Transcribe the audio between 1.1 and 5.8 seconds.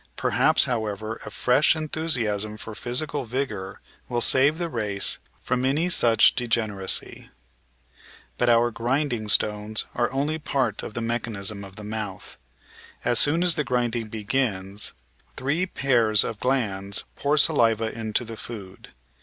a fresh enthusiasm for physical vigour will save the race from